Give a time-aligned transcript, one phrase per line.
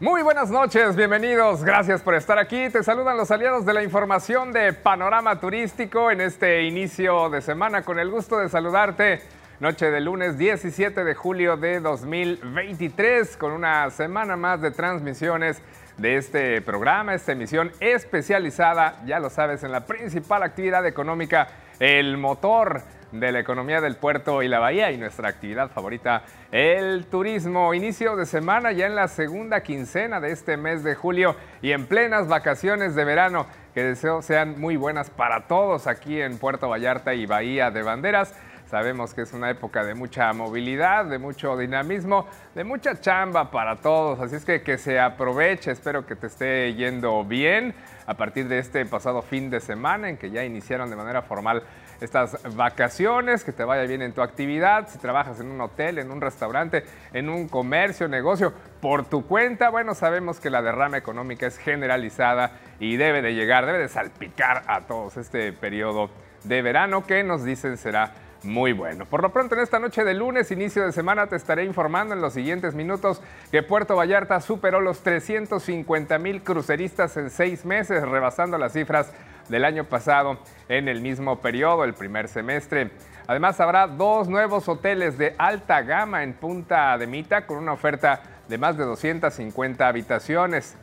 [0.00, 2.70] Muy buenas noches, bienvenidos, gracias por estar aquí.
[2.70, 7.82] Te saludan los aliados de la información de Panorama Turístico en este inicio de semana.
[7.82, 9.20] Con el gusto de saludarte,
[9.60, 15.60] noche de lunes 17 de julio de 2023, con una semana más de transmisiones
[15.98, 21.48] de este programa, esta emisión especializada, ya lo sabes, en la principal actividad económica,
[21.78, 26.22] el motor de la economía del puerto y la bahía y nuestra actividad favorita,
[26.52, 27.74] el turismo.
[27.74, 31.86] Inicio de semana ya en la segunda quincena de este mes de julio y en
[31.86, 37.14] plenas vacaciones de verano que deseo sean muy buenas para todos aquí en Puerto Vallarta
[37.14, 38.34] y Bahía de Banderas.
[38.70, 43.80] Sabemos que es una época de mucha movilidad, de mucho dinamismo, de mucha chamba para
[43.80, 47.74] todos, así es que que se aproveche, espero que te esté yendo bien
[48.06, 51.64] a partir de este pasado fin de semana en que ya iniciaron de manera formal
[52.00, 56.12] estas vacaciones, que te vaya bien en tu actividad, si trabajas en un hotel, en
[56.12, 61.48] un restaurante, en un comercio, negocio, por tu cuenta, bueno, sabemos que la derrama económica
[61.48, 66.08] es generalizada y debe de llegar, debe de salpicar a todos este periodo
[66.44, 69.04] de verano que nos dicen será muy bueno.
[69.04, 72.20] Por lo pronto en esta noche de lunes, inicio de semana, te estaré informando en
[72.20, 78.56] los siguientes minutos que Puerto Vallarta superó los 350 mil cruceristas en seis meses, rebasando
[78.56, 79.12] las cifras
[79.48, 80.38] del año pasado
[80.68, 82.90] en el mismo periodo, el primer semestre.
[83.26, 88.22] Además, habrá dos nuevos hoteles de alta gama en Punta de Mita con una oferta
[88.48, 90.76] de más de 250 habitaciones.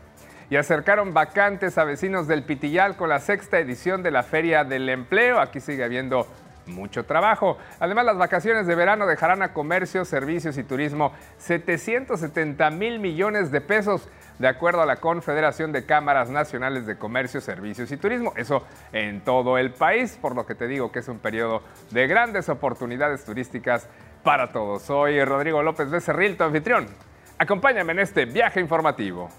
[0.50, 4.88] Y acercaron vacantes a vecinos del Pitillal con la sexta edición de la Feria del
[4.88, 5.42] Empleo.
[5.42, 6.26] Aquí sigue habiendo
[6.68, 7.58] mucho trabajo.
[7.80, 13.62] Además, las vacaciones de verano dejarán a comercio, servicios y turismo 770 mil millones de
[13.62, 18.34] pesos de acuerdo a la Confederación de Cámaras Nacionales de Comercio, Servicios y Turismo.
[18.36, 22.08] Eso en todo el país, por lo que te digo que es un periodo de
[22.08, 23.88] grandes oportunidades turísticas
[24.24, 24.84] para todos.
[24.84, 26.88] Soy Rodrigo López Becerril, tu anfitrión.
[27.40, 29.30] Acompáñame en este viaje informativo.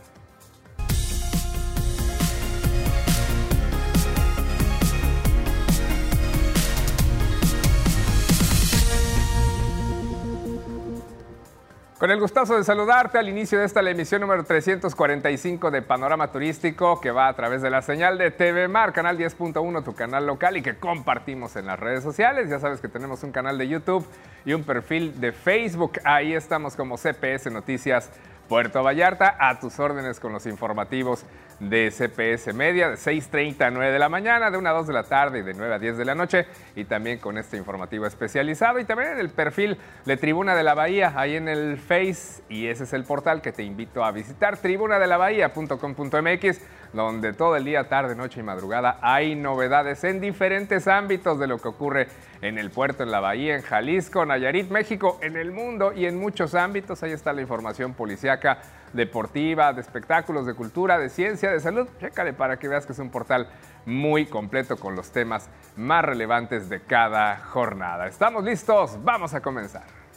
[11.98, 16.31] Con el gustazo de saludarte al inicio de esta la emisión número 345 de Panorama
[16.31, 20.25] Turístico que va a través de la señal de TV Mar, canal 10.1, tu canal
[20.25, 22.50] local y que compartimos en las redes sociales.
[22.50, 24.06] Ya sabes que tenemos un canal de YouTube
[24.44, 25.94] y un perfil de Facebook.
[26.04, 28.12] Ahí estamos como CPS Noticias
[28.48, 31.26] Puerto Vallarta, a tus órdenes con los informativos
[31.60, 34.92] de CPS Media de 6.30 a 9 de la mañana, de 1 a 2 de
[34.92, 38.06] la tarde y de 9 a 10 de la noche, y también con este informativo
[38.06, 39.76] especializado y también en el perfil
[40.06, 43.50] de Tribuna de la Bahía, ahí en el Face, y ese es el portal que
[43.53, 46.60] te invito a visitar, tribunadelabahía.com.mx,
[46.92, 51.58] donde todo el día, tarde, noche y madrugada hay novedades en diferentes ámbitos de lo
[51.58, 52.08] que ocurre
[52.43, 56.19] en el puerto, en la bahía, en Jalisco, Nayarit, México, en el mundo y en
[56.19, 57.03] muchos ámbitos.
[57.03, 58.59] Ahí está la información policiaca,
[58.93, 61.88] deportiva, de espectáculos, de cultura, de ciencia, de salud.
[62.00, 63.49] Chécale para que veas que es un portal
[63.87, 68.06] muy completo con los temas más relevantes de cada jornada.
[68.06, 68.99] ¿Estamos listos?
[69.03, 70.07] Vamos a comenzar.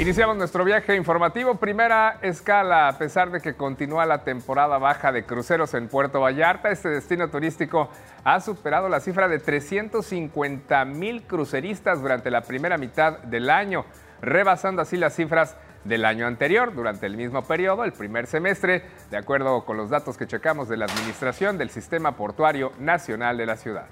[0.00, 1.56] Iniciamos nuestro viaje informativo.
[1.56, 6.70] Primera escala, a pesar de que continúa la temporada baja de cruceros en Puerto Vallarta,
[6.70, 7.90] este destino turístico
[8.24, 13.84] ha superado la cifra de 350 mil cruceristas durante la primera mitad del año,
[14.22, 16.74] rebasando así las cifras del año anterior.
[16.74, 20.78] Durante el mismo periodo, el primer semestre, de acuerdo con los datos que checamos de
[20.78, 23.84] la Administración del Sistema Portuario Nacional de la ciudad.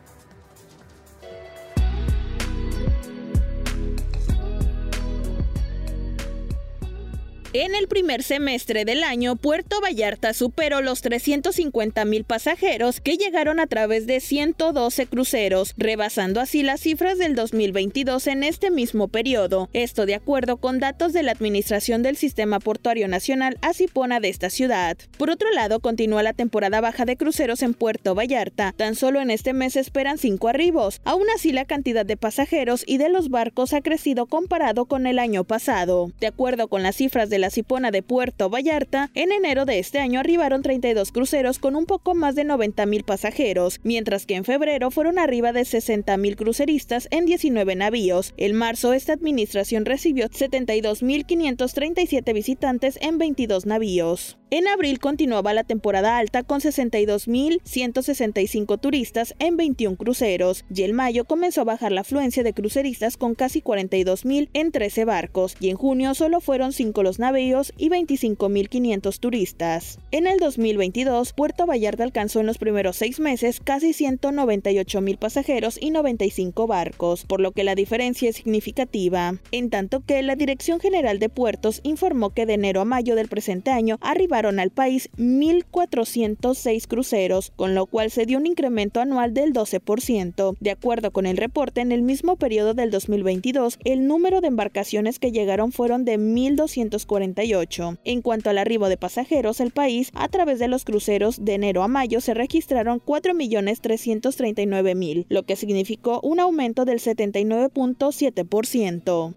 [7.54, 13.58] En el primer semestre del año, Puerto Vallarta superó los 350 mil pasajeros que llegaron
[13.58, 19.70] a través de 112 cruceros, rebasando así las cifras del 2022 en este mismo periodo.
[19.72, 24.50] Esto de acuerdo con datos de la Administración del Sistema Portuario Nacional Asipona de esta
[24.50, 24.98] ciudad.
[25.16, 28.74] Por otro lado, continúa la temporada baja de cruceros en Puerto Vallarta.
[28.76, 31.00] Tan solo en este mes esperan cinco arribos.
[31.04, 35.18] Aún así, la cantidad de pasajeros y de los barcos ha crecido comparado con el
[35.18, 36.12] año pasado.
[36.20, 39.98] De acuerdo con las cifras de la Cipona de Puerto Vallarta, en enero de este
[39.98, 44.44] año arribaron 32 cruceros con un poco más de 90 mil pasajeros, mientras que en
[44.44, 48.34] febrero fueron arriba de 60 mil cruceristas en 19 navíos.
[48.36, 54.37] En marzo, esta administración recibió 72.537 visitantes en 22 navíos.
[54.50, 61.26] En abril continuaba la temporada alta con 62.165 turistas en 21 cruceros y en mayo
[61.26, 65.76] comenzó a bajar la afluencia de cruceristas con casi 42.000 en 13 barcos y en
[65.76, 69.98] junio solo fueron 5 los navíos y 25.500 turistas.
[70.12, 75.90] En el 2022, Puerto Vallarta alcanzó en los primeros seis meses casi 198.000 pasajeros y
[75.90, 81.18] 95 barcos, por lo que la diferencia es significativa, en tanto que la Dirección General
[81.18, 86.86] de Puertos informó que de enero a mayo del presente año arribaron al país 1.406
[86.86, 90.56] cruceros, con lo cual se dio un incremento anual del 12%.
[90.60, 95.18] De acuerdo con el reporte, en el mismo periodo del 2022, el número de embarcaciones
[95.18, 97.98] que llegaron fueron de 1.248.
[98.04, 101.82] En cuanto al arribo de pasajeros, el país, a través de los cruceros de enero
[101.82, 109.34] a mayo, se registraron 4.339.000, lo que significó un aumento del 79.7%.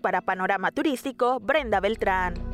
[0.00, 2.47] Para Panorama Turístico, Brenda Beltrán.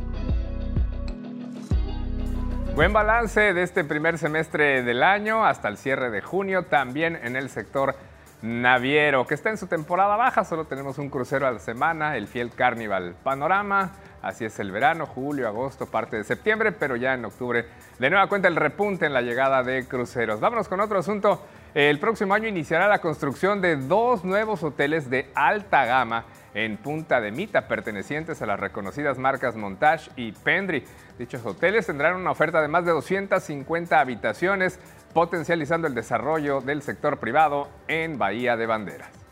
[2.74, 7.36] Buen balance de este primer semestre del año hasta el cierre de junio, también en
[7.36, 7.94] el sector
[8.42, 12.26] naviero, que está en su temporada baja, solo tenemos un crucero a la semana, el
[12.26, 13.92] Fiel Carnival Panorama,
[14.22, 17.64] así es el verano, julio, agosto, parte de septiembre, pero ya en octubre
[18.00, 20.40] de nueva cuenta el repunte en la llegada de cruceros.
[20.40, 25.30] Vámonos con otro asunto, el próximo año iniciará la construcción de dos nuevos hoteles de
[25.34, 26.24] alta gama
[26.54, 30.84] en Punta de Mita, pertenecientes a las reconocidas marcas Montage y Pendry.
[31.18, 34.78] Dichos hoteles tendrán una oferta de más de 250 habitaciones,
[35.12, 39.23] potencializando el desarrollo del sector privado en Bahía de Banderas.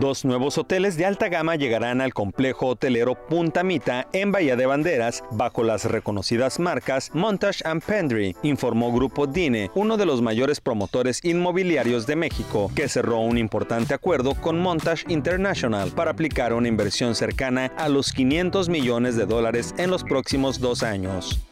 [0.00, 4.64] Dos nuevos hoteles de alta gama llegarán al complejo hotelero Punta Mita en Bahía de
[4.64, 10.58] Banderas bajo las reconocidas marcas Montage and Pendry, informó Grupo Dine, uno de los mayores
[10.58, 16.68] promotores inmobiliarios de México, que cerró un importante acuerdo con Montage International para aplicar una
[16.68, 21.42] inversión cercana a los 500 millones de dólares en los próximos dos años.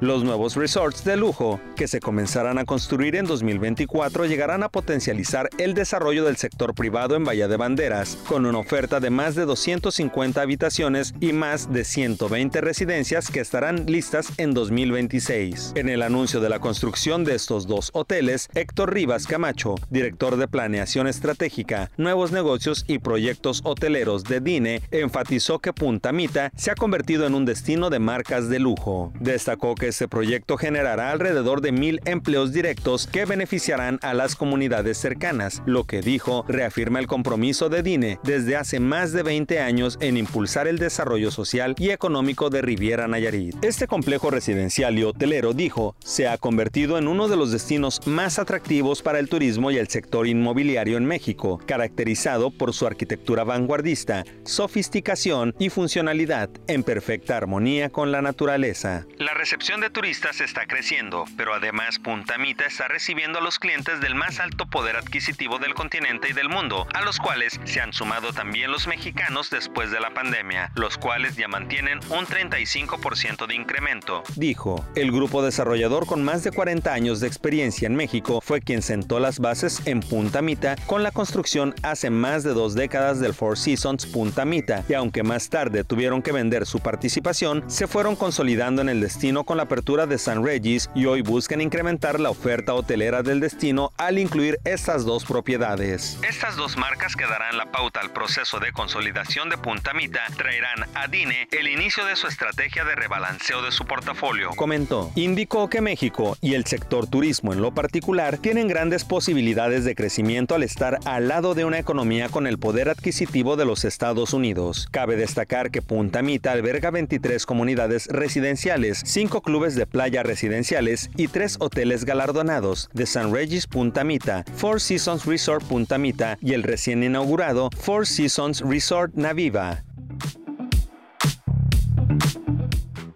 [0.00, 5.48] Los nuevos resorts de lujo, que se comenzarán a construir en 2024, llegarán a potencializar
[5.56, 9.46] el desarrollo del sector privado en Bahía de Banderas, con una oferta de más de
[9.46, 15.72] 250 habitaciones y más de 120 residencias que estarán listas en 2026.
[15.76, 20.46] En el anuncio de la construcción de estos dos hoteles, Héctor Rivas Camacho, director de
[20.46, 26.74] Planeación Estratégica, Nuevos Negocios y Proyectos Hoteleros de DINE, enfatizó que Punta Mita se ha
[26.74, 29.10] convertido en un destino de marcas de lujo.
[29.20, 34.98] Destacó que este proyecto generará alrededor de mil empleos directos que beneficiarán a las comunidades
[34.98, 39.98] cercanas, lo que dijo reafirma el compromiso de DINE desde hace más de 20 años
[40.00, 43.56] en impulsar el desarrollo social y económico de Riviera Nayarit.
[43.64, 48.38] Este complejo residencial y hotelero, dijo, se ha convertido en uno de los destinos más
[48.38, 54.24] atractivos para el turismo y el sector inmobiliario en México, caracterizado por su arquitectura vanguardista,
[54.44, 59.06] sofisticación y funcionalidad en perfecta armonía con la naturaleza.
[59.18, 64.00] La recepción de turistas está creciendo, pero además Punta Mita está recibiendo a los clientes
[64.00, 67.92] del más alto poder adquisitivo del continente y del mundo, a los cuales se han
[67.92, 73.54] sumado también los mexicanos después de la pandemia, los cuales ya mantienen un 35% de
[73.54, 74.22] incremento.
[74.36, 78.82] Dijo, el grupo desarrollador con más de 40 años de experiencia en México fue quien
[78.82, 83.34] sentó las bases en Punta Mita con la construcción hace más de dos décadas del
[83.34, 88.16] Four Seasons Punta Mita, y aunque más tarde tuvieron que vender su participación, se fueron
[88.16, 92.72] consolidando en el destino con la de San Regis y hoy buscan incrementar la oferta
[92.72, 96.18] hotelera del destino al incluir estas dos propiedades.
[96.26, 100.88] Estas dos marcas que darán la pauta al proceso de consolidación de Punta Mita traerán
[100.94, 104.50] a Dine el inicio de su estrategia de rebalanceo de su portafolio.
[104.56, 109.94] Comentó, indicó que México y el sector turismo en lo particular tienen grandes posibilidades de
[109.94, 114.32] crecimiento al estar al lado de una economía con el poder adquisitivo de los Estados
[114.32, 114.88] Unidos.
[114.90, 121.28] Cabe destacar que Punta Mita alberga 23 comunidades residenciales, 5 clubes de playa residenciales y
[121.28, 126.62] tres hoteles galardonados de San Regis Punta Mita, Four Seasons Resort Punta Mita y el
[126.62, 129.82] recién inaugurado Four Seasons Resort Naviva.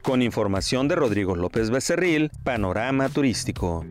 [0.03, 3.85] Con información de Rodrigo López Becerril, Panorama Turístico.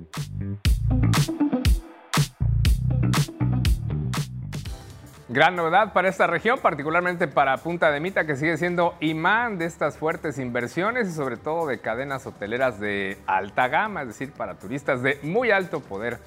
[5.31, 9.65] Gran novedad para esta región, particularmente para Punta de Mita, que sigue siendo imán de
[9.65, 14.55] estas fuertes inversiones y sobre todo de cadenas hoteleras de alta gama, es decir, para
[14.55, 16.17] turistas de muy alto poder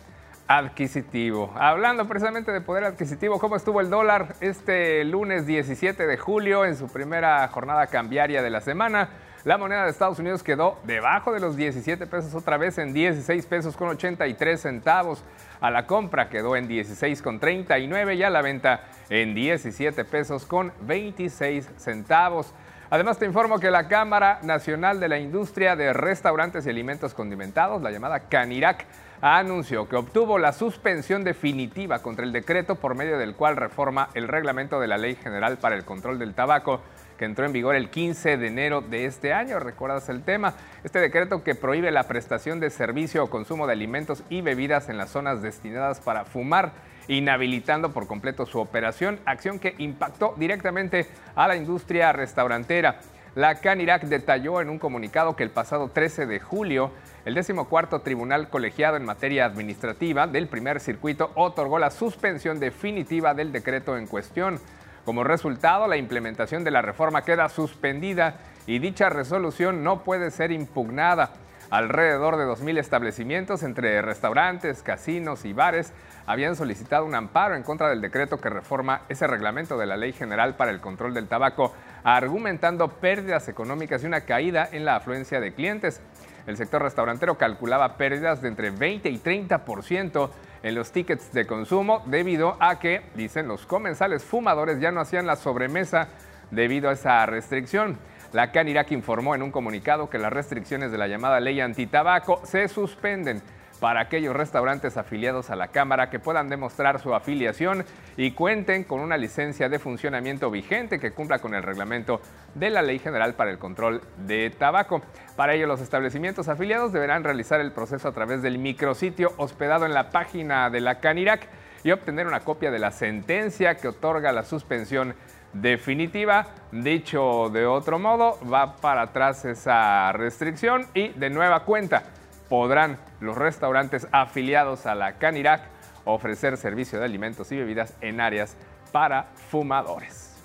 [0.46, 1.52] adquisitivo.
[1.56, 6.76] Hablando precisamente de poder adquisitivo, ¿cómo estuvo el dólar este lunes 17 de julio en
[6.76, 9.08] su primera jornada cambiaria de la semana?
[9.44, 13.44] La moneda de Estados Unidos quedó debajo de los 17 pesos otra vez en 16
[13.46, 15.24] pesos con 83 centavos.
[15.60, 20.46] A la compra quedó en 16 con 39 y a la venta en 17 pesos
[20.46, 22.54] con 26 centavos.
[22.88, 27.82] Además te informo que la Cámara Nacional de la Industria de Restaurantes y Alimentos Condimentados,
[27.82, 28.86] la llamada CANIRAC,
[29.22, 34.28] anunció que obtuvo la suspensión definitiva contra el decreto por medio del cual reforma el
[34.28, 36.80] reglamento de la Ley General para el Control del Tabaco
[37.22, 39.60] que entró en vigor el 15 de enero de este año.
[39.60, 40.54] ¿Recuerdas el tema?
[40.82, 44.98] Este decreto que prohíbe la prestación de servicio o consumo de alimentos y bebidas en
[44.98, 46.72] las zonas destinadas para fumar,
[47.06, 52.98] inhabilitando por completo su operación, acción que impactó directamente a la industria restaurantera.
[53.36, 56.90] La CANIRAC detalló en un comunicado que el pasado 13 de julio
[57.24, 63.52] el decimocuarto Tribunal Colegiado en Materia Administrativa del primer circuito otorgó la suspensión definitiva del
[63.52, 64.58] decreto en cuestión.
[65.04, 70.52] Como resultado, la implementación de la reforma queda suspendida y dicha resolución no puede ser
[70.52, 71.30] impugnada.
[71.70, 75.92] Alrededor de 2.000 establecimientos entre restaurantes, casinos y bares
[76.26, 80.12] habían solicitado un amparo en contra del decreto que reforma ese reglamento de la Ley
[80.12, 81.72] General para el Control del Tabaco,
[82.04, 86.00] argumentando pérdidas económicas y una caída en la afluencia de clientes.
[86.46, 90.30] El sector restaurantero calculaba pérdidas de entre 20 y 30%
[90.62, 95.26] en los tickets de consumo debido a que, dicen los comensales fumadores, ya no hacían
[95.26, 96.08] la sobremesa
[96.50, 97.98] debido a esa restricción.
[98.32, 102.68] La Canirac informó en un comunicado que las restricciones de la llamada ley antitabaco se
[102.68, 103.42] suspenden
[103.82, 107.84] para aquellos restaurantes afiliados a la Cámara que puedan demostrar su afiliación
[108.16, 112.20] y cuenten con una licencia de funcionamiento vigente que cumpla con el reglamento
[112.54, 115.02] de la Ley General para el Control de Tabaco.
[115.34, 119.94] Para ello, los establecimientos afiliados deberán realizar el proceso a través del micrositio hospedado en
[119.94, 121.48] la página de la Canirac
[121.82, 125.16] y obtener una copia de la sentencia que otorga la suspensión
[125.54, 126.46] definitiva.
[126.70, 132.04] Dicho de otro modo, va para atrás esa restricción y de nueva cuenta
[132.52, 135.62] podrán los restaurantes afiliados a la Canirac
[136.04, 138.58] ofrecer servicio de alimentos y bebidas en áreas
[138.92, 140.36] para fumadores.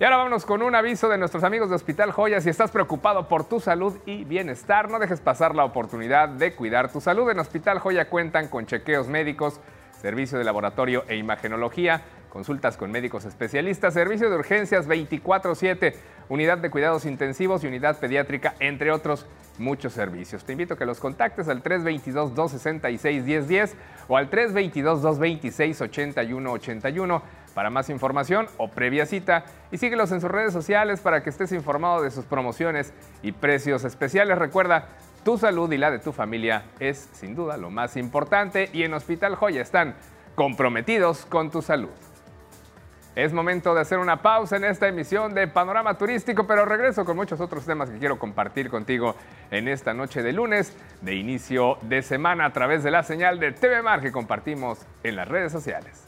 [0.00, 2.40] Y ahora vámonos con un aviso de nuestros amigos de Hospital Joya.
[2.40, 6.90] Si estás preocupado por tu salud y bienestar, no dejes pasar la oportunidad de cuidar
[6.90, 7.28] tu salud.
[7.28, 9.60] En Hospital Joya cuentan con chequeos médicos,
[10.00, 12.00] servicio de laboratorio e imagenología,
[12.34, 15.94] consultas con médicos especialistas, servicio de urgencias 24/7,
[16.28, 19.24] unidad de cuidados intensivos y unidad pediátrica, entre otros
[19.56, 20.44] muchos servicios.
[20.44, 23.76] Te invito a que los contactes al 322-266-1010
[24.08, 27.22] o al 322-226-8181
[27.54, 31.52] para más información o previa cita y síguelos en sus redes sociales para que estés
[31.52, 34.36] informado de sus promociones y precios especiales.
[34.36, 34.88] Recuerda,
[35.24, 38.92] tu salud y la de tu familia es sin duda lo más importante y en
[38.92, 39.94] Hospital Joya están
[40.34, 41.90] comprometidos con tu salud.
[43.16, 47.16] Es momento de hacer una pausa en esta emisión de Panorama Turístico, pero regreso con
[47.16, 49.14] muchos otros temas que quiero compartir contigo
[49.52, 53.52] en esta noche de lunes, de inicio de semana a través de la señal de
[53.52, 56.03] TV Mar que compartimos en las redes sociales.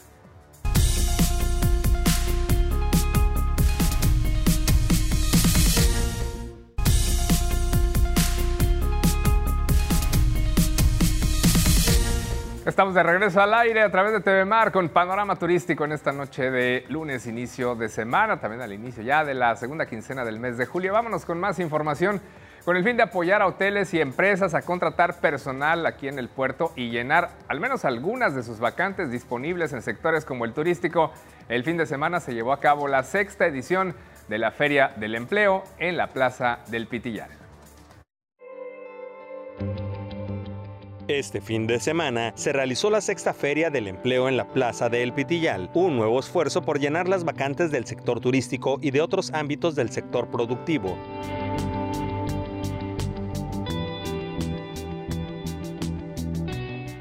[12.67, 16.11] Estamos de regreso al aire a través de TV Mar con panorama turístico en esta
[16.11, 20.37] noche de lunes, inicio de semana, también al inicio ya de la segunda quincena del
[20.37, 20.91] mes de julio.
[20.91, 22.19] Vámonos con más información
[22.65, 26.27] con el fin de apoyar a hoteles y empresas a contratar personal aquí en el
[26.27, 31.13] puerto y llenar al menos algunas de sus vacantes disponibles en sectores como el turístico.
[31.47, 33.95] El fin de semana se llevó a cabo la sexta edición
[34.27, 37.29] de la Feria del Empleo en la Plaza del Pitillar.
[41.07, 45.03] Este fin de semana se realizó la sexta feria del empleo en la Plaza de
[45.03, 49.31] El Pitillal, un nuevo esfuerzo por llenar las vacantes del sector turístico y de otros
[49.33, 50.97] ámbitos del sector productivo.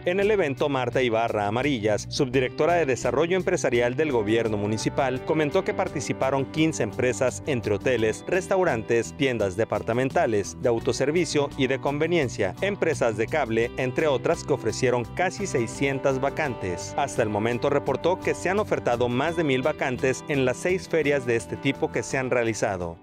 [0.07, 5.75] En el evento, Marta Ibarra Amarillas, subdirectora de Desarrollo Empresarial del Gobierno Municipal, comentó que
[5.75, 13.27] participaron 15 empresas entre hoteles, restaurantes, tiendas departamentales, de autoservicio y de conveniencia, empresas de
[13.27, 16.95] cable, entre otras que ofrecieron casi 600 vacantes.
[16.97, 20.89] Hasta el momento reportó que se han ofertado más de mil vacantes en las seis
[20.89, 22.97] ferias de este tipo que se han realizado.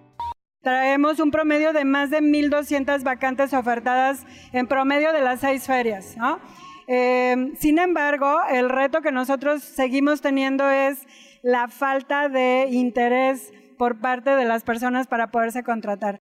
[0.61, 6.15] Traemos un promedio de más de 1.200 vacantes ofertadas en promedio de las seis ferias.
[6.15, 6.39] ¿no?
[6.87, 11.07] Em, sin embargo, el reto que nosotros seguimos teniendo es
[11.41, 16.21] la falta de interés por parte de las personas para poderse contratar.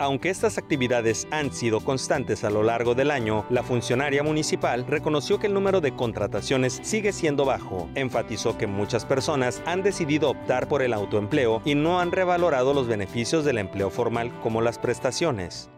[0.00, 5.40] Aunque estas actividades han sido constantes a lo largo del año, la funcionaria municipal reconoció
[5.40, 7.88] que el número de contrataciones sigue siendo bajo.
[7.96, 12.86] Enfatizó que muchas personas han decidido optar por el autoempleo y no han revalorado los
[12.86, 15.68] beneficios del empleo formal como las prestaciones.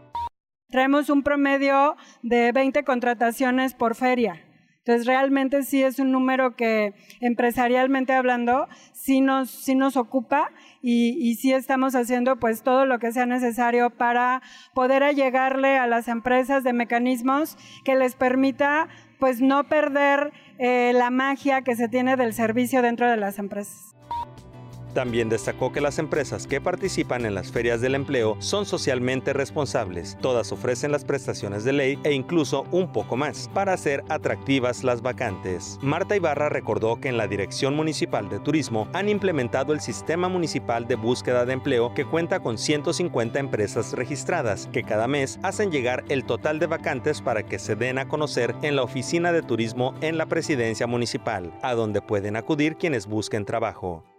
[0.71, 4.45] Traemos un promedio de 20 contrataciones por feria.
[4.79, 10.51] Entonces, realmente sí es un número que empresarialmente hablando sí nos, sí nos ocupa
[10.81, 14.41] y, sí estamos haciendo pues todo lo que sea necesario para
[14.75, 21.11] poder allegarle a las empresas de mecanismos que les permita pues no perder eh, la
[21.11, 23.90] magia que se tiene del servicio dentro de las empresas.
[24.95, 30.17] También destacó que las empresas que participan en las ferias del empleo son socialmente responsables.
[30.21, 35.03] Todas ofrecen las prestaciones de ley e incluso un poco más para hacer atractivas las
[35.03, 35.79] vacantes.
[35.83, 40.87] Marta Ibarra recordó que en la Dirección Municipal de Turismo han implementado el Sistema Municipal
[40.89, 46.05] de Búsqueda de Empleo que cuenta con 150 empresas registradas que cada mes hacen llegar
[46.09, 49.95] el total de vacantes para que se den a conocer en la Oficina de Turismo
[50.01, 54.10] en la Presidencia Municipal, a donde pueden acudir quienes busquen trabajo.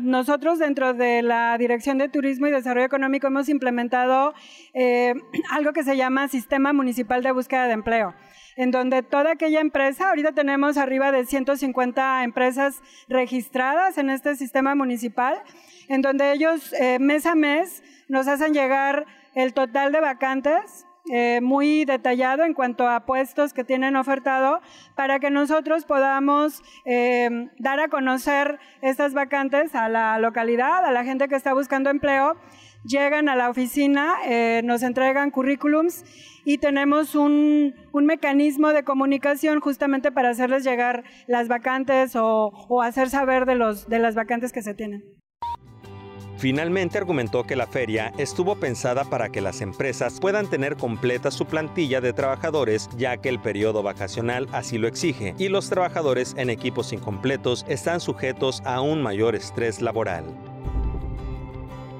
[0.00, 4.32] Nosotros dentro de la Dirección de Turismo y Desarrollo Económico hemos implementado
[4.72, 5.14] eh,
[5.50, 8.14] algo que se llama Sistema Municipal de Búsqueda de Empleo,
[8.56, 14.74] en donde toda aquella empresa, ahorita tenemos arriba de 150 empresas registradas en este sistema
[14.74, 15.42] municipal,
[15.88, 21.40] en donde ellos eh, mes a mes nos hacen llegar el total de vacantes eh,
[21.42, 24.60] muy detallado en cuanto a puestos que tienen ofertado
[24.94, 31.04] para que nosotros podamos eh, dar a conocer estas vacantes a la localidad, a la
[31.04, 32.36] gente que está buscando empleo.
[32.84, 36.04] Llegan a la oficina, eh, nos entregan currículums
[36.44, 42.82] y tenemos un, un, mecanismo de comunicación justamente para hacerles llegar las vacantes o, o
[42.82, 45.02] hacer saber de, los, de las vacantes que se tienen.
[46.38, 51.46] Finalmente argumentó que la feria estuvo pensada para que las empresas puedan tener completa su
[51.46, 56.48] plantilla de trabajadores, ya que el periodo vacacional así lo exige, y los trabajadores en
[56.48, 60.26] equipos incompletos están sujetos a un mayor estrés laboral.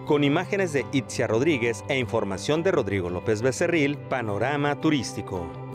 [0.06, 5.67] Con imágenes de Itzia Rodríguez e información de Rodrigo López Becerril, Panorama Turístico.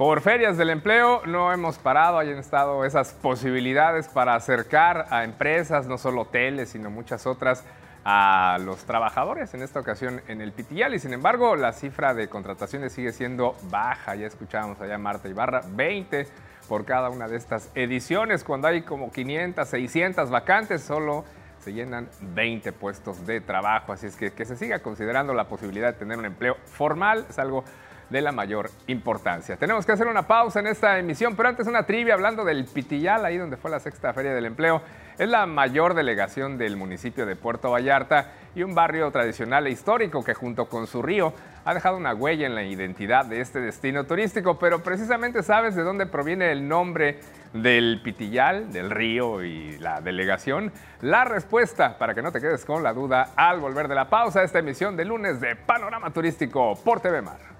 [0.00, 5.86] Por ferias del empleo no hemos parado, hayan estado esas posibilidades para acercar a empresas,
[5.86, 7.66] no solo hoteles, sino muchas otras,
[8.02, 10.94] a los trabajadores, en esta ocasión en el Pitillal.
[10.94, 14.14] Y sin embargo, la cifra de contrataciones sigue siendo baja.
[14.14, 16.26] Ya escuchábamos allá Marta Ibarra, 20
[16.66, 18.42] por cada una de estas ediciones.
[18.42, 21.26] Cuando hay como 500, 600 vacantes, solo
[21.58, 23.92] se llenan 20 puestos de trabajo.
[23.92, 27.38] Así es que que se siga considerando la posibilidad de tener un empleo formal es
[27.38, 27.64] algo
[28.10, 29.56] de la mayor importancia.
[29.56, 33.24] Tenemos que hacer una pausa en esta emisión, pero antes una trivia hablando del Pitillal,
[33.24, 34.82] ahí donde fue la sexta feria del empleo.
[35.16, 40.24] Es la mayor delegación del municipio de Puerto Vallarta y un barrio tradicional e histórico
[40.24, 41.32] que junto con su río
[41.64, 45.82] ha dejado una huella en la identidad de este destino turístico, pero precisamente sabes de
[45.82, 47.20] dónde proviene el nombre
[47.52, 50.72] del Pitillal, del río y la delegación.
[51.02, 54.42] La respuesta, para que no te quedes con la duda, al volver de la pausa,
[54.42, 57.59] esta emisión de lunes de Panorama Turístico por TV Mar.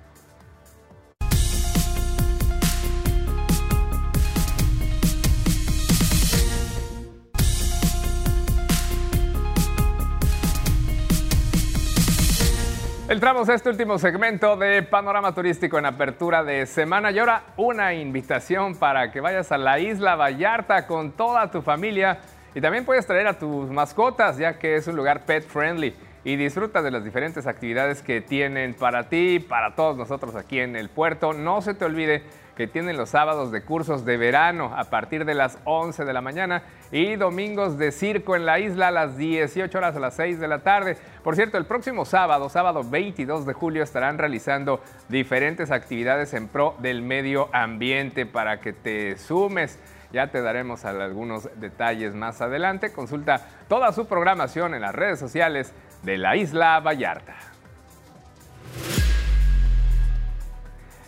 [13.11, 17.11] Entramos a este último segmento de Panorama Turístico en apertura de semana.
[17.11, 22.21] Y ahora una invitación para que vayas a la isla Vallarta con toda tu familia.
[22.55, 25.93] Y también puedes traer a tus mascotas ya que es un lugar pet friendly.
[26.23, 30.77] Y disfruta de las diferentes actividades que tienen para ti, para todos nosotros aquí en
[30.77, 31.33] el puerto.
[31.33, 32.23] No se te olvide
[32.61, 36.21] que tienen los sábados de cursos de verano a partir de las 11 de la
[36.21, 40.39] mañana y domingos de circo en la isla a las 18 horas a las 6
[40.39, 40.99] de la tarde.
[41.25, 46.75] Por cierto, el próximo sábado, sábado 22 de julio, estarán realizando diferentes actividades en pro
[46.81, 49.79] del medio ambiente para que te sumes.
[50.13, 52.93] Ya te daremos algunos detalles más adelante.
[52.93, 57.50] Consulta toda su programación en las redes sociales de la isla Vallarta.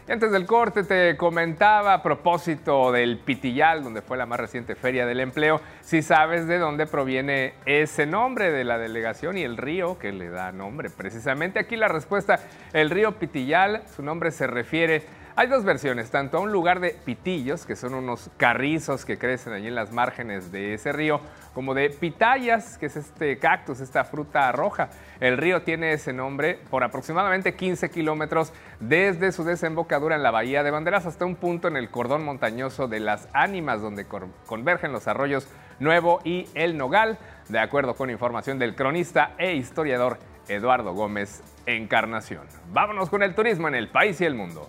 [0.09, 5.07] Antes del corte te comentaba a propósito del Pitillal, donde fue la más reciente feria
[5.07, 9.99] del empleo, si sabes de dónde proviene ese nombre de la delegación y el río
[9.99, 10.91] que le da nombre.
[10.91, 12.41] Precisamente aquí la respuesta,
[12.73, 15.03] el río Pitillal, su nombre se refiere
[15.35, 19.55] hay dos versiones, tanto a un lugar de pitillos, que son unos carrizos que crecen
[19.55, 21.21] allí en las márgenes de ese río,
[21.55, 24.90] como de pitayas, que es este cactus, esta fruta roja.
[25.21, 30.62] El río tiene ese nombre por aproximadamente 15 kilómetros desde su desembocadura en la bahía
[30.62, 34.07] de Banderas hasta un punto en el cordón montañoso de las Ánimas, donde
[34.47, 35.49] convergen los arroyos
[35.81, 37.18] Nuevo y El Nogal.
[37.49, 40.18] de acuerdo con información del cronista e historiador
[40.49, 42.47] Eduardo Gómez Encarnación.
[42.73, 44.68] Vámonos con el turismo en el país y el mundo.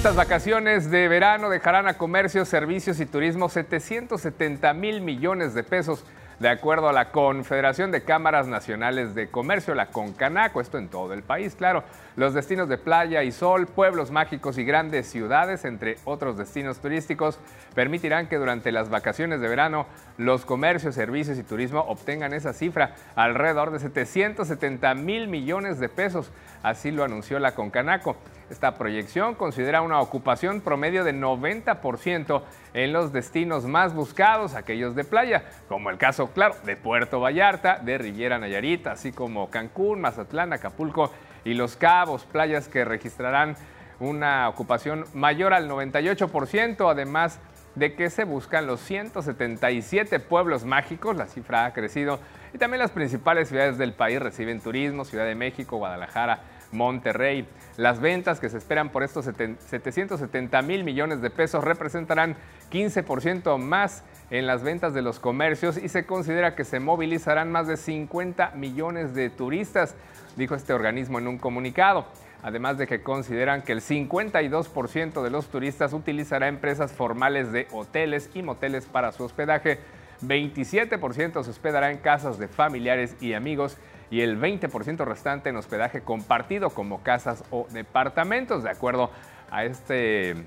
[0.00, 6.06] Estas vacaciones de verano dejarán a comercio, servicios y turismo 770 mil millones de pesos
[6.38, 11.12] de acuerdo a la Confederación de Cámaras Nacionales de Comercio, la CONCANACO, esto en todo
[11.12, 11.84] el país, claro.
[12.20, 17.38] Los destinos de playa y sol, pueblos mágicos y grandes ciudades, entre otros destinos turísticos,
[17.74, 19.86] permitirán que durante las vacaciones de verano
[20.18, 26.30] los comercios, servicios y turismo obtengan esa cifra, alrededor de 770 mil millones de pesos.
[26.62, 28.16] Así lo anunció la CONCANACO.
[28.50, 32.42] Esta proyección considera una ocupación promedio de 90%
[32.74, 37.78] en los destinos más buscados, aquellos de playa, como el caso, claro, de Puerto Vallarta,
[37.78, 41.10] de Riviera Nayarita, así como Cancún, Mazatlán, Acapulco
[41.44, 43.56] y Los Cabos, playas que registrarán
[43.98, 47.38] una ocupación mayor al 98%, además
[47.74, 52.18] de que se buscan los 177 pueblos mágicos, la cifra ha crecido,
[52.52, 56.40] y también las principales ciudades del país reciben turismo, Ciudad de México, Guadalajara,
[56.72, 57.46] Monterrey.
[57.76, 62.36] Las ventas que se esperan por estos 770 mil millones de pesos representarán
[62.70, 67.66] 15% más en las ventas de los comercios y se considera que se movilizarán más
[67.66, 69.94] de 50 millones de turistas,
[70.36, 72.06] dijo este organismo en un comunicado.
[72.42, 78.30] Además de que consideran que el 52% de los turistas utilizará empresas formales de hoteles
[78.32, 79.78] y moteles para su hospedaje,
[80.22, 83.76] 27% se hospedará en casas de familiares y amigos
[84.10, 89.10] y el 20% restante en hospedaje compartido como casas o departamentos, de acuerdo
[89.50, 90.46] a este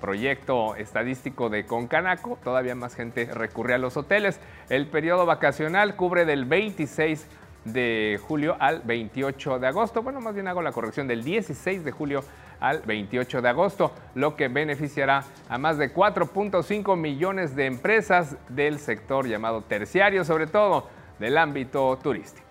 [0.00, 4.40] proyecto estadístico de Concanaco, todavía más gente recurre a los hoteles.
[4.68, 7.26] El periodo vacacional cubre del 26
[7.64, 10.02] de julio al 28 de agosto.
[10.02, 12.24] Bueno, más bien hago la corrección del 16 de julio
[12.60, 18.78] al 28 de agosto, lo que beneficiará a más de 4.5 millones de empresas del
[18.78, 22.43] sector llamado terciario, sobre todo del ámbito turístico.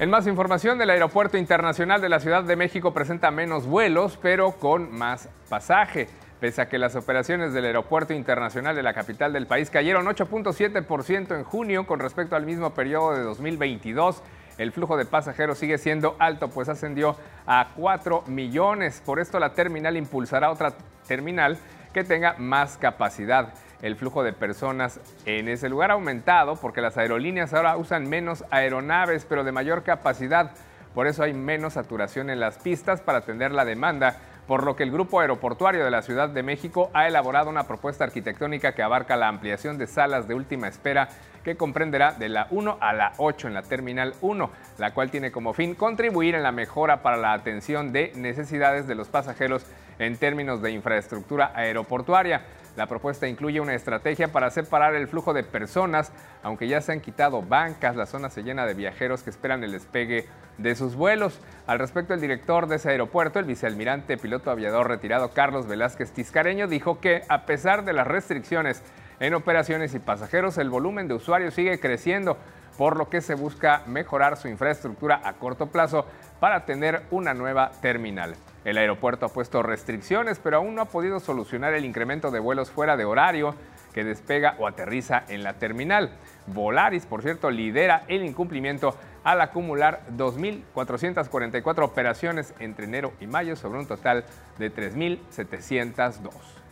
[0.00, 4.50] En más información, del Aeropuerto Internacional de la Ciudad de México presenta menos vuelos, pero
[4.50, 6.08] con más pasaje.
[6.40, 11.36] Pese a que las operaciones del Aeropuerto Internacional de la capital del país cayeron 8.7%
[11.36, 14.20] en junio con respecto al mismo periodo de 2022,
[14.58, 19.00] el flujo de pasajeros sigue siendo alto, pues ascendió a 4 millones.
[19.06, 20.72] Por esto la terminal impulsará otra
[21.06, 21.56] terminal
[21.92, 26.96] que tenga más capacidad el flujo de personas en ese lugar ha aumentado porque las
[26.96, 30.52] aerolíneas ahora usan menos aeronaves, pero de mayor capacidad.
[30.94, 34.84] Por eso hay menos saturación en las pistas para atender la demanda, por lo que
[34.84, 39.16] el Grupo Aeroportuario de la Ciudad de México ha elaborado una propuesta arquitectónica que abarca
[39.16, 41.08] la ampliación de salas de última espera
[41.44, 45.30] que comprenderá de la 1 a la 8 en la Terminal 1, la cual tiene
[45.30, 49.66] como fin contribuir en la mejora para la atención de necesidades de los pasajeros
[49.98, 52.42] en términos de infraestructura aeroportuaria.
[52.76, 56.10] La propuesta incluye una estrategia para separar el flujo de personas,
[56.42, 59.70] aunque ya se han quitado bancas, la zona se llena de viajeros que esperan el
[59.70, 60.26] despegue
[60.58, 61.40] de sus vuelos.
[61.68, 66.66] Al respecto, el director de ese aeropuerto, el vicealmirante piloto aviador retirado Carlos Velázquez Tiscareño,
[66.66, 68.82] dijo que a pesar de las restricciones
[69.20, 72.36] en operaciones y pasajeros, el volumen de usuarios sigue creciendo,
[72.76, 76.06] por lo que se busca mejorar su infraestructura a corto plazo
[76.40, 78.34] para tener una nueva terminal.
[78.64, 82.70] El aeropuerto ha puesto restricciones, pero aún no ha podido solucionar el incremento de vuelos
[82.70, 83.54] fuera de horario
[83.92, 86.10] que despega o aterriza en la terminal.
[86.48, 93.78] Volaris, por cierto, lidera el incumplimiento al acumular 2.444 operaciones entre enero y mayo sobre
[93.78, 94.24] un total
[94.58, 96.63] de 3.702.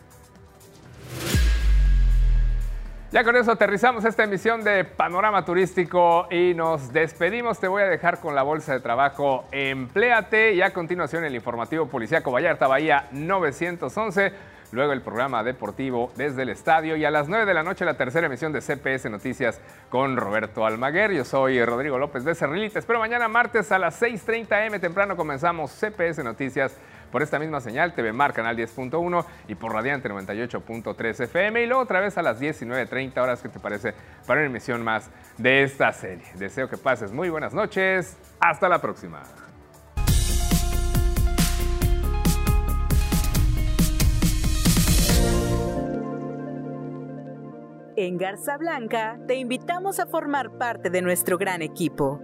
[3.13, 7.59] Ya con eso aterrizamos esta emisión de Panorama Turístico y nos despedimos.
[7.59, 11.85] Te voy a dejar con la bolsa de trabajo Empléate y a continuación el informativo
[11.85, 14.33] policíaco Vallarta Bahía 911.
[14.71, 17.93] Luego el programa deportivo desde el estadio y a las 9 de la noche la
[17.93, 21.11] tercera emisión de CPS Noticias con Roberto Almaguer.
[21.11, 22.71] Yo soy Rodrigo López Becerril.
[22.71, 26.75] Te espero mañana martes a las 6.30 M temprano comenzamos CPS Noticias
[27.13, 31.61] por esta misma señal, TV Mar, canal 10.1 y por Radiante 98.3 FM.
[31.61, 33.93] Y luego otra vez a las 19.30 horas, ¿qué te parece?
[34.25, 36.25] Para una emisión más de esta serie.
[36.33, 38.17] Deseo que pases muy buenas noches.
[38.39, 39.21] Hasta la próxima.
[47.95, 52.19] En Garza Blanca te invitamos a formar parte de nuestro gran equipo.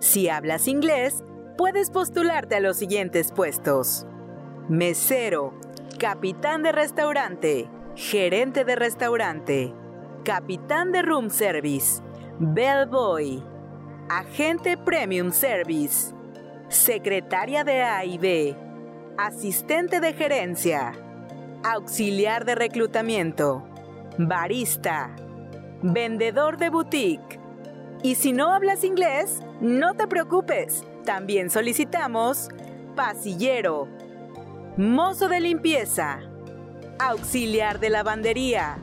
[0.00, 1.24] Si hablas inglés,
[1.56, 4.06] puedes postularte a los siguientes puestos
[4.68, 5.52] mesero,
[5.98, 9.74] capitán de restaurante, gerente de restaurante,
[10.24, 12.02] capitán de room service,
[12.38, 13.42] bellboy,
[14.08, 16.14] agente premium service,
[16.68, 18.56] secretaria de A y B,
[19.18, 20.92] asistente de gerencia,
[21.62, 23.68] auxiliar de reclutamiento,
[24.18, 25.14] barista,
[25.82, 27.38] vendedor de boutique.
[28.02, 32.48] Y si no hablas inglés, no te preocupes, también solicitamos
[32.94, 33.88] pasillero,
[34.76, 36.18] mozo de limpieza,
[36.98, 38.76] auxiliar de lavandería,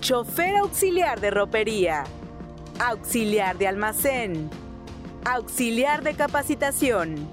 [0.00, 2.02] chofer auxiliar de ropería,
[2.80, 4.50] auxiliar de almacén,
[5.24, 7.30] auxiliar de capacitación,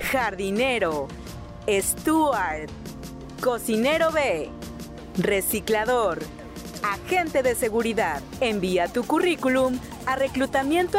[0.00, 1.06] jardinero,
[1.68, 2.68] steward,
[3.40, 4.50] cocinero B,
[5.18, 6.18] reciclador,
[6.82, 8.20] agente de seguridad.
[8.40, 10.98] Envía tu currículum a reclutamiento